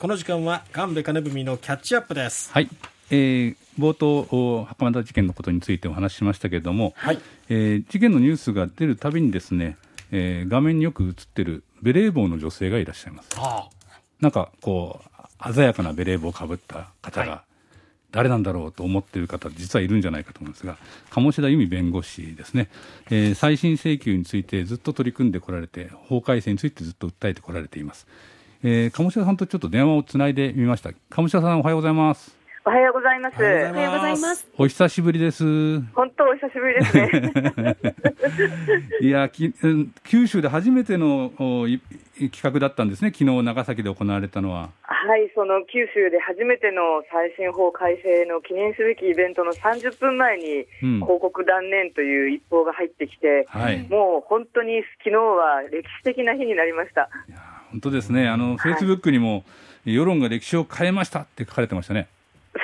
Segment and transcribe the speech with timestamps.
[0.00, 2.52] この時間は神戸金文のキャッチアップです。
[2.52, 2.70] はい、
[3.10, 7.18] えー、冒頭袴田事件のことについてお話ししましたけれども、はい。
[7.48, 9.76] えー事件のニュースが出るたびにですね、
[10.12, 13.30] えー画面によく映ってるベレー帽の女性がいらっしゃいます。
[13.38, 13.68] あ。
[14.20, 15.00] なんかこ
[15.42, 17.40] う鮮やかなベレー帽をかぶった方が、はい。
[18.12, 20.78] 誰なんだろうと思っている方実はいるんじゃないかと思うんですが
[21.10, 22.70] 鴨志田由美弁護士ですね、
[23.10, 28.06] えー再審請求についてずっと取り組んでこられて法改正についてずっと訴えてこられています、
[28.62, 33.36] えー鴨志田さんとちょっと電話をつないでみました鴨志田さんおはようございますおはようございます。
[33.40, 34.46] おはようございます。
[34.58, 37.76] お久しぶりです本当お久しぶりですね。
[39.00, 41.80] いやきうん九州で初めてのおい
[42.30, 57.08] 企画だったんですね昨日長崎で行われたのははい、その九州で初めての再審法改正の記念すべきイベントの30分前にうん広告断念という一報が入ってきて、はいもう本当に昨日は歴史的な日になりました。
[57.70, 59.44] 本当ですね、あのフェイスブックにも、
[59.84, 62.08] 世論が歴史を変えましたって書かれてましたね。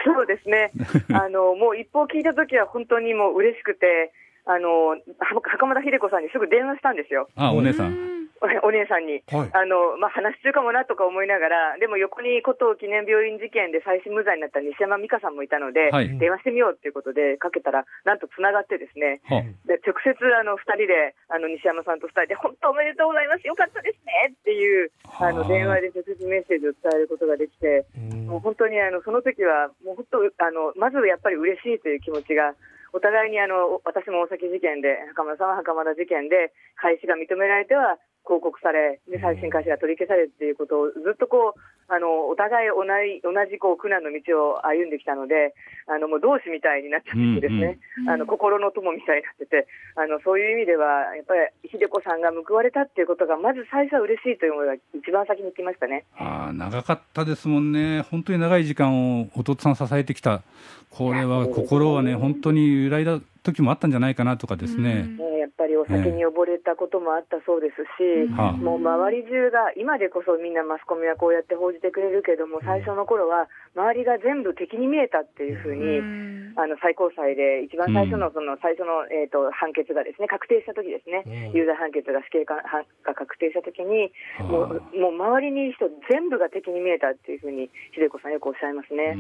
[0.05, 0.71] そうですね。
[1.13, 4.13] あの、もう一報聞いたときは本当にもう嬉しくて、
[4.46, 7.29] あの、は袴田秀子さんにすぐ電話したんですよ。
[7.37, 7.85] あ、お姉さ。
[7.85, 8.13] うんん
[8.63, 9.51] お姉さんに、はい。
[9.52, 16.18] あのまあ、話し中かもなとか思いながら、でも横に古東記念病院事件で再審無罪になった西山美香さんもいたので、はい。
[16.18, 24.35] 電話してみようということでかけたら、なんとつながってですね、はで直接あの2人であの西山さんと2人で、本当おめでとうございます、よかったですね。
[24.35, 28.27] っていうあはあの電話で直接メッセージを伝えることができて、うん。
[28.27, 32.55] もう本当にあのその時は、もう本当あの、まずやっぱり嬉しいという気持ちが、
[32.93, 45.53] お互いにあの私も大崎事件で、袴田さんは袴田事件で、開始が認められては広告され、で再審開始が取り消されるっていうことをずっとこう、あのお互い同じ同じこう苦難の道を歩んできたので、
[45.87, 48.11] あのもう同志みたいになっちゃっててですね、うんうん。
[48.11, 56.05] あの心の友みたいになってて、あのそういう意味では、やっぱり秀子さんが報われたっていうことが、まず最初は嬉しいという思いが一番先に来ましたね。
[56.17, 60.43] ああ長かったですもんね、本当に長い時間を弟さん支えてきた、
[60.89, 68.53] これは心はね、本当に揺らいだ時もあったんじゃないかなとかですね、ねやっぱりお酒に溺れたこともあったそうですし、はあ。
[68.56, 76.34] もう周り中が、今でこそみんなマスコミはこうやって報じてくれるけども、最初の頃は、周りが全部敵に見えたっていうふうに、うん。
[76.56, 81.53] あの最高裁で一番最初のその最初の、えー、と判決がですね確定した時ですね、うん。
[81.53, 89.19] 有罪判決が死刑かはが確定した時に、もはうもう周りにいる人全部が敵に見えたっていうふうに、秀子さんよくおっしゃいますね。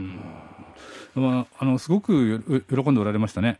[1.14, 3.58] まあ、あのすごくよ喜んでおられましたね。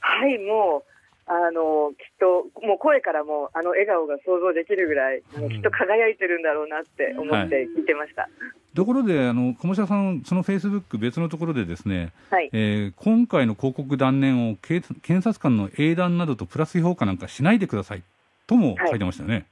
[0.00, 0.89] はい、もう、
[1.32, 8.28] あの、きっと、もう声からも、あの笑顔が想像できるぐらい、あのきっと輝いてるんだろうなって思って聞いてました。
[8.74, 12.50] ところで、あの鴨志田さん、そのフェイスブック、別のところでですね、はい。
[12.52, 18.02] えー今回の広告断念を警検察官の英断などとプラス評価なんかしないでください
[18.48, 19.34] とも書いてましたよね。
[19.34, 19.49] そうですね。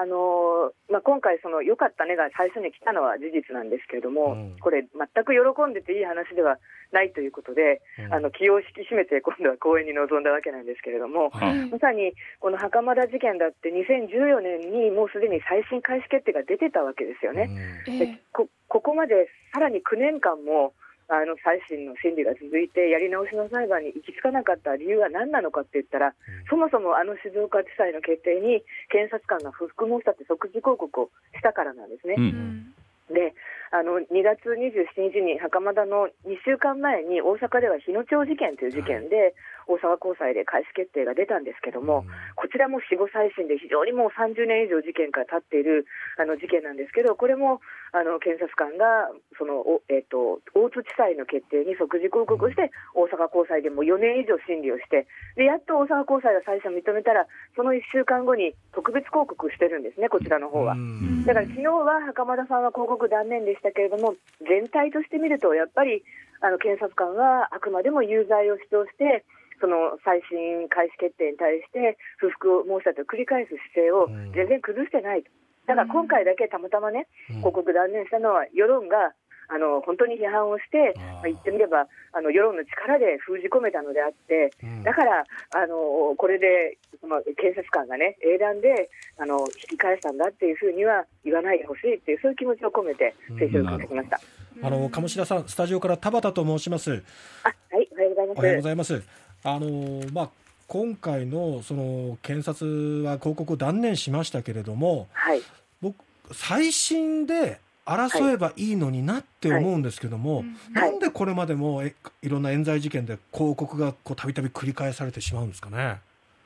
[0.00, 4.56] あのーまあ、今回、その良かったねが最初に来たのは事実なんですけれども、うん。
[4.58, 6.56] これ、全く喜んでていい話では
[6.90, 8.14] ないということで、うん。
[8.14, 17.48] あの気を引き締めて、今度は公演に臨んだわけなんですけれども、はまさにこの袴田事件だって、2014年にもうすでに再審開始決定が出てたわけですよね。
[17.84, 20.72] でええこここまでさらに9年間も
[21.10, 26.14] あの再審の審理が続いて、やり直しの裁判に行き着かなかった理由は何なのかって言ったら、
[26.48, 32.14] そもそもあの静岡地裁の決定に検察官が不服申し立て即時抗告をしたからなんですね。
[32.16, 32.28] ううん。
[32.30, 32.74] ん
[33.10, 33.34] で
[33.72, 39.34] あの2月27日に袴田の2週間前に大阪では日野町事件という事件で、
[39.66, 42.04] 大阪高裁で開始決定が出たんですけども、
[42.36, 45.86] こちらも死後再審で非常にもう30年以上事件から経っている
[46.18, 47.60] あの事件なんですけど、これも
[47.92, 55.06] あの検察官がその、おえー、と大津地裁の決定に即時抗告をして、大阪高裁でも4年以上審理をして、
[55.36, 57.26] でやっと大阪高裁が再審を認めたら、
[57.56, 60.74] その1週間後に特別抗告してるんですね、こちらの方は。
[60.74, 61.24] うん。
[61.24, 64.14] だから昨日は袴田さんは広告断念でしたけれども、
[64.46, 66.02] 全体として見ると、やっぱり
[66.40, 69.24] あの検察官はあくまでも有罪を主張して、
[69.60, 74.32] その再審開始決定に対して不服を申し立てを繰り返す姿勢をうん。
[74.32, 75.30] 全然崩してないと、
[75.68, 77.36] だから今回だけたまたまね、うん。
[77.44, 79.12] 広告断念したのは、世論が
[79.52, 88.88] あの本当に批判をして、まあ言ってみれば、あの世論の力で封じ込めたのであって、うんだからあのこれで、まあ、検察官がね、英断で
[89.18, 94.20] あの引き返したんだっていうふうには言わないでほしいっていう、そういう気持ちを込めて、聖書を書きました。
[94.62, 97.02] あの鴨志田さん、スタジオから田畑と申します。
[97.42, 98.38] あはい、おはようございます。
[98.38, 99.02] おはようございます。
[99.42, 100.30] あのまあ
[100.68, 105.42] 今回のその検察は広告を断念しましたけれども、はい、
[105.82, 105.96] 僕
[106.32, 107.58] 再審で
[107.90, 115.98] 争えばいいのになって思うんですけども、はいなんでこれまでもえいろんな冤罪事件で広告がこうたびたび繰り返されてしまうんですかね？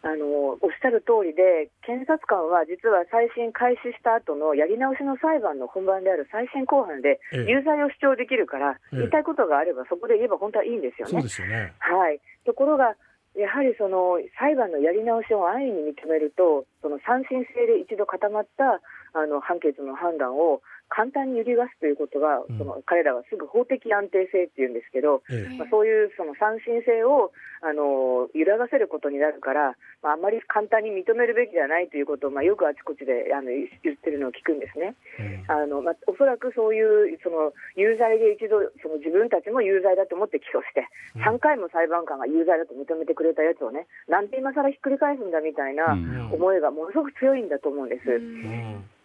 [0.03, 11.23] あののおっしゃる通りで、検察官は実は再審開始した後のやり直しの裁判の本番である再審公判でええ有罪を主張できるから、ええ言いたいことがあれば、そこで言えば本当はいいんですよそうね。
[11.25, 11.73] ですよね。
[11.79, 12.95] はい、ところが、
[13.35, 18.81] やはりその裁判のやり直しを安易に認めると、その三審制で一度固まった
[19.19, 22.59] あの判決の判断を簡単に揺りがすということが、うん。
[22.59, 25.59] その彼らはすぐ法的安定性っていうんですけど、ええ。
[25.59, 27.33] まあ、そういうその三審性を
[27.65, 34.95] あの揺らがせることになるから、まあ、あんまり簡単に認めるべきではないということを、まあ、よくあちこちであの言ってるのを聞くんですね。
[35.19, 35.45] うん。
[35.49, 41.23] あのまあ、おそらくそういうその有罪で一度その自分たちも有罪だと思って起訴して、うん。
[41.25, 46.33] 3回も裁判官が有罪だと認めてくれたやつをね、なんで今更ひっくり返すんだみたいなうん。
[46.33, 48.05] 思いがものすごく強いんだと思うんです。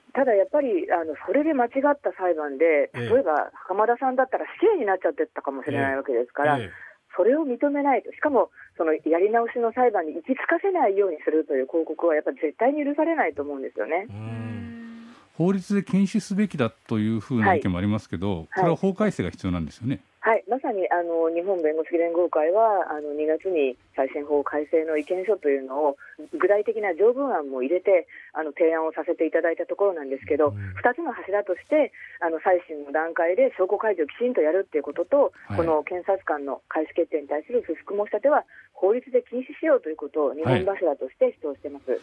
[0.10, 3.10] うんただやっぱりあのそれで間違った裁判で、ええ。
[3.14, 6.70] 例えば袴田さんだったら死刑になっちゃってたかもしれないわけですから、ええ。
[7.16, 14.08] それを認めないと、しかもそのやり直しの裁判に行き着かせないようにするという広告は、やっぱり絶対に許されないと思うんですよね。
[14.10, 15.16] うん。
[15.38, 19.96] 法律で禁止すべきだというふうな意見もありますけど、これは法改正が必要なんですよね。
[19.96, 20.02] はい、
[20.48, 25.98] まさにあの日本弁護士連合会はあの2月に再審法改正の意見書というのを
[26.38, 31.92] 具体的な条文案も入れてあの提案をさせていただいたところなんですけど、うん2つの柱として
[32.22, 42.00] あの再審の段階で証拠開示をきちんとやるということと、はいこの検察官の開始決定に対する不服申し立ては法律で禁止しようということを日本柱として主張しています。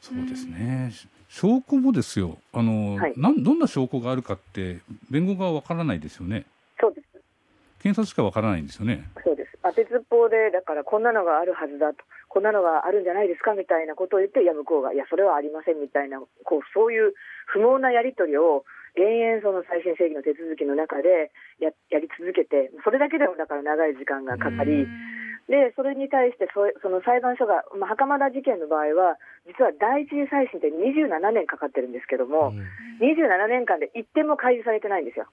[0.00, 0.92] そうですね。
[1.28, 2.38] 証拠もですよ。
[2.52, 4.80] あの、はいなんどんな証拠があるかって
[5.10, 6.44] 弁護側はわからないですよね。
[7.82, 9.10] そうです検察しかわからないんですよね。
[9.24, 9.58] そうです。
[9.62, 17.14] 当てずっぽうで、だからこんなのがあるはずだと、こんなのがあるんじゃないですかみたいなことを言って、いや、向こうが、いや、それはありませんみたいな、こうそういう
[17.46, 18.64] 不毛なやり取りを、
[18.94, 24.86] 延々その再審請求の手続きの中でややり続けて、それだけでもだから長い時間がかかり、
[25.48, 29.16] でそれに対してそその裁判所が、まあ、袴田事件の場合は、
[29.48, 32.52] 実は第一次再審って27年かかってるんですけども、
[33.00, 35.26] 27年間で一点も開示されてないんですよ。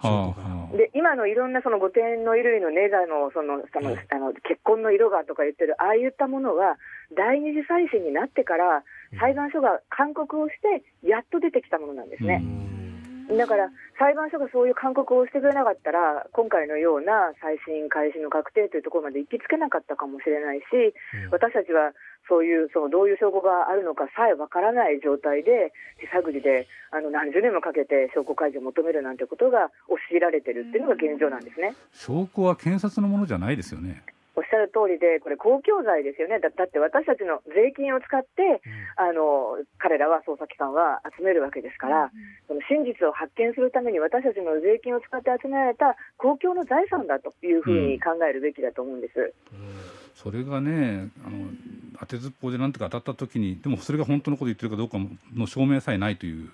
[0.00, 4.06] はあ、はあ、で今のいろんなその御殿の衣類のネザのそのその、はい。
[4.10, 6.78] あの結婚の色がとか言ってる、ああいったものは、
[7.14, 8.82] 第二次再審になってから、
[9.20, 12.42] 裁判所が勧告をして、やっと出てきたものなんですね。
[13.30, 20.64] だから、裁判所がそういう勧告をしてくれなかったら、今回のような再審開始の確定というところまで行きつけなかったかもしれないし、
[21.30, 21.92] 私たちは
[22.28, 31.74] そういうそのどういう証拠があるのかさえわからない状態で、手探りであの何十年もかけて証拠開示を求めるなんてことが教えられてるっていうのが現状なんですね。
[31.92, 34.02] 証拠は検察のものじゃないですよね。
[34.34, 38.62] おっしゃる通りで、これ、公共財ですよね、だだって私たちの税金を使って、
[38.96, 42.10] あの彼らは捜査機関は集めるわけですから、
[42.48, 49.34] その真実を発見するために、私たちの税金を使って集められた公共の財産だというふうに考えるべきだと思うんです。
[50.14, 51.48] それがね、あの
[52.00, 54.98] 当てずっぽうでなんとか当たったときに、でもそれが本当のこと言ってるかどうか
[55.34, 56.48] の証明さえないという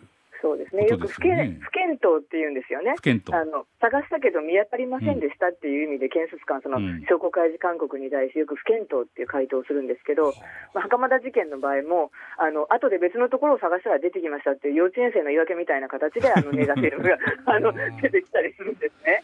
[0.79, 2.95] ね、よく不検不検討って言うんですよね。
[2.95, 10.33] あの探したけど見当たりませんでしたっていう意味で、検察官、そのうん証拠開示勧告に対してよく不検討っていう回答をするんですけど、
[10.75, 19.23] まあ、袴田事件の場合も、あの後で別のところを探したら出てきましたっていう幼稚園生の言い訳みたいな形で、あのネガフィルムがあの出てきたりするんですね。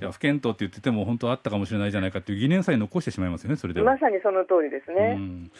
[0.00, 3.92] いや不検討って言ってても、本当はあったかもしれないじゃないかっていう疑念さえ残してしまいますよね、それでは。
[3.92, 5.14] まさにその通りですうね。
[5.14, 5.50] ん、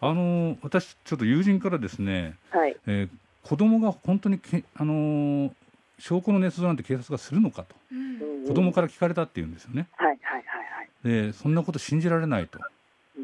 [0.00, 3.08] あの私、ちょっと友人からですね、はい、えー
[3.46, 5.50] 子供が本当にけ、あのー
[5.98, 9.88] 証拠の捏造なんて警察がするのかと、うん子供から聞かれたっていうんですよね。
[9.96, 10.42] はいはいはい
[10.80, 10.88] はい。
[11.26, 12.58] でそんなこと信じられないと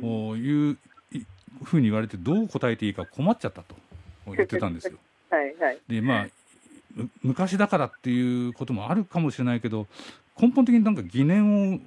[0.02, 0.78] うんいう
[1.12, 1.24] い
[1.64, 3.74] ふうに言われて、どう答えていいか困っちゃったと
[4.26, 4.98] 言ってたんですよ。
[5.30, 5.78] はいはい。
[5.88, 6.26] でまあ
[6.94, 9.86] む昔だからっていうこともあるかもしれないけど
[10.40, 11.78] 根本的になんか疑念を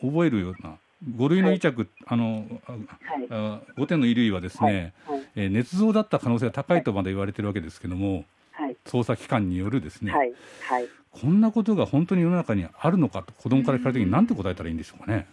[0.00, 0.76] 覚えるような
[1.16, 2.82] 5類の癒着、あのあはい
[3.30, 10.32] あ5点の衣類はですね、はいえー捏造だった可能性が高いとまで言われてるわけですけども、はい捜査機関によるですね、はい
[10.68, 10.88] はい。
[11.10, 15.26] こんなことが本当に世の中にあるのかと子供から聞かれた時に何て答えたらいいんでしょうかね。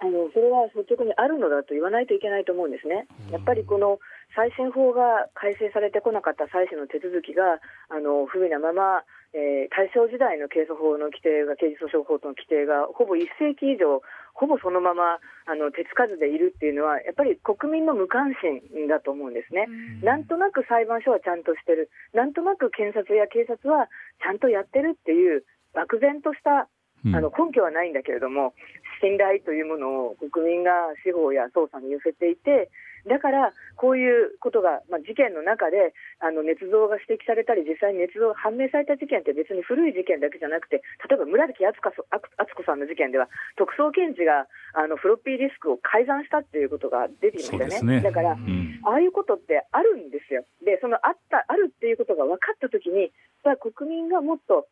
[0.00, 3.06] あのそれは率直にあるのだと言わないといけないと思うんですね。
[3.32, 3.98] やっぱりこの
[4.36, 7.58] 再審法が改正されてこなかった再審の手続きが
[7.90, 9.02] あの不備なまま、
[9.34, 14.00] えー大正時代の刑訴法の規定が刑事訴訟法との規定がほぼ1世紀以上
[14.32, 19.66] ほぼそのままあの手つかずでいるっていうのはやっぱり国民の無関心だと思うんですね。
[20.02, 23.90] なんとなく裁判所はちゃんとしてる、なんとなく検察や警察は
[24.22, 25.44] ちゃんとやってるっていう
[25.74, 26.68] 漠然とした
[27.04, 27.14] うん。
[27.14, 28.54] あの根拠はないんだけれども、
[29.00, 30.70] 信頼というものを国民が
[31.04, 32.70] 司法や捜査に寄せていて、
[33.06, 48.02] だからこういうことが、まあ、事件の中であの捏造が指摘されたり、実際に捏造が判明された事件って別に古い事件だけじゃなくて、例えば村木敦子さんの事件では、特捜検事があのフロッピーディスクを改ざんしたっていうことが出てきましたね。
[48.02, 50.44] ねだから、うん、ああいうことってあるんですよ。
[50.64, 53.12] で、そのあったあるっていうことが分かったときに、
[53.60, 54.66] 国民がもっと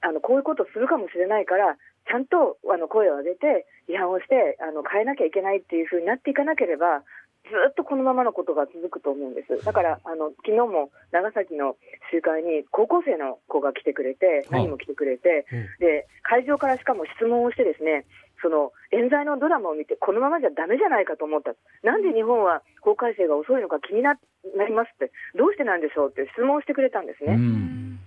[0.00, 1.76] あのこういうことをするかもしれないから、
[2.06, 7.02] ちゃんとあの声を上げて、批判をしてあの変えなきゃいけないっていうふうになっていかなければ、
[7.44, 9.64] ずっとこのままのことが続くと思うんです。
[9.64, 11.76] だからあの昨日も長崎の
[12.10, 15.44] 集会に高校生の子が来てくれて、何も来てくれて、
[15.78, 18.06] で会場からしかも質問をしてですね。
[18.44, 24.20] その冤罪のドラマを見て、このままじゃだめじゃないかと思った、なんで日本は法改正が遅いのか気にな
[24.68, 27.40] りますって、どうしてなんでしょうって質問をしてくれたんですね。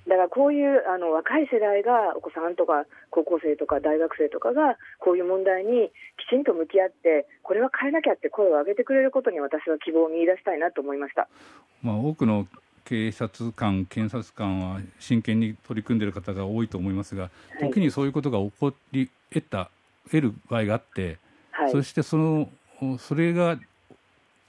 [0.06, 5.90] だからこういうあの若い世代が、お子さんとか高校生とか大学生とかが、こういう問題に
[6.22, 11.28] きちんと向き合って、これは変えなきゃって声を上げてくれることに、私は希望を見出したいなと思いました。
[11.82, 12.46] まあ、多くの
[12.86, 17.30] 警察官、検察官は真剣に取り組んでいる方が多いと思いますが、
[17.60, 19.70] 時にそういうことが起こり得た
[20.08, 21.18] 得る場合があって、
[21.52, 22.50] はい、そしてその
[23.00, 23.58] それが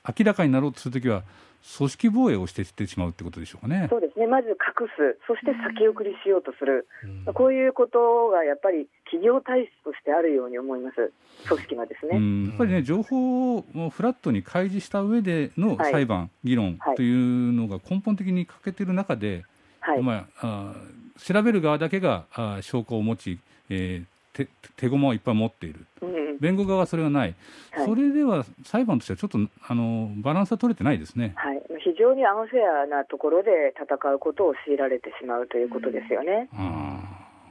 [0.07, 1.23] 明らかになろうとするときは
[1.77, 3.89] 組織防衛をしてしてしまうってことでしょうかね。
[3.91, 4.27] そうですね。
[4.27, 6.87] まず隠す、そして先送りしようとする、
[7.27, 11.13] うん、こういうことがやっぱり企業体質としてあるように思います。
[11.47, 12.15] 組織がですね。
[12.49, 19.45] やっぱりね情報をフラットに開示した上での裁判、はい、議論というのが根本的に欠けている中で、
[19.81, 20.75] はい、まああ
[21.19, 23.39] 調べる側だけがあ証拠を持ち、
[23.69, 27.35] えー、手手駒をいっぱい持っている、うん、弁護側はそれがない、
[27.73, 36.49] はい、それでは裁判としてはちょっとあのバランスは取れてないですね、はい、非常にアンフェアなところで戦うことを強いられてしまうということですよね。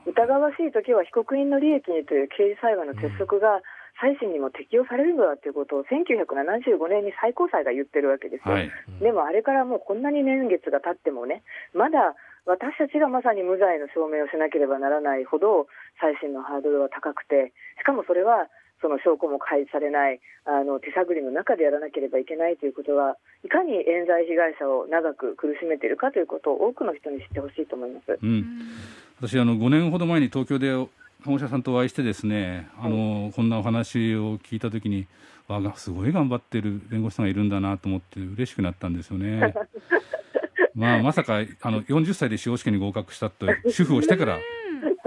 [0.05, 3.61] うん、疑わしい時は被告人の利益にという刑事裁判の鉄則が、
[3.99, 11.41] 再審にも適用されるのだということを1975年に最高裁が言ってるわけですよ、はい、でもあれからもうこんなに年月が経ってもね、
[11.73, 12.15] まだ
[12.47, 15.67] 私たちがまさに無罪の証明をしなければならないほど
[15.99, 18.47] 再審のハードルは高くてしかもそれは
[18.81, 28.45] その証拠も開示されないあの手探りの中でやらなければいけないということはいかに冤罪被害者を長く苦しめているかということを多くの人に知ってほしいと思います、うん、
[29.19, 30.71] 私あの5年ほど前に東京で
[31.25, 35.07] 鴨下さんとお会いしてですねあの、はい、こんなお話を聞いたときに
[35.47, 39.53] わがすごい頑張ってる弁護士さんがいるんだなと思って嬉しくなったんですよね。
[40.77, 44.37] まあ、まさかあの40歳で司法試験に合格したと主婦をしてから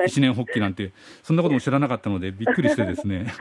[0.05, 0.91] 一年発起なんて
[1.23, 3.33] そんなことも知らなかったのでびっくりしてですね。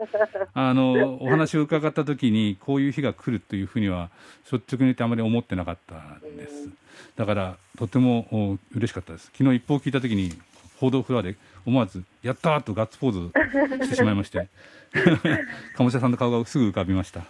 [0.52, 4.10] あのお話を伺った時にこういう日が来るというふうには
[4.52, 6.68] 率直に言ってあまり思ってなかったんです。
[7.16, 9.30] だからとても嬉しかったです。
[9.34, 10.32] 昨日一報を聞いた時に
[10.78, 13.12] 報道フロアで思わず「やった!」とガッツポー
[13.78, 14.48] ズしてしまいまして
[15.76, 17.24] 鴨下さんの顔がすぐ浮かびましたあ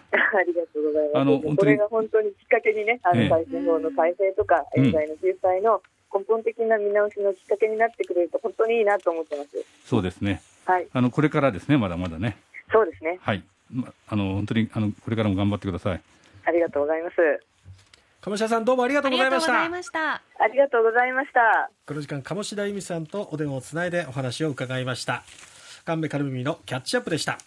[0.46, 1.18] りがとうございます。
[1.18, 5.82] あの本当にこれが本当にきっかけにね、あの再生法の改正とか、冤罪の救済の
[6.14, 9.64] 根本的な見直しのきっかけになってくれると本当にいいなと思ってます。
[9.86, 10.42] そうですね。
[10.66, 10.86] はい。
[10.92, 12.36] あのこれからですね、まだまだね。
[12.70, 13.18] そうですね。
[13.22, 13.42] はい。
[13.72, 16.00] ま、あの本当にあのこれからも頑張ってください。
[16.44, 17.16] ありがとうございます。
[18.28, 19.52] 鴨下さんどうもありがとうございました。
[19.54, 19.64] あ
[20.52, 21.70] りがとうございました。
[21.86, 25.22] この時間鴨志田由美さんとお電話をつないでお話を伺いました。
[25.86, 27.38] 神戸カルミのキャッチアップでした。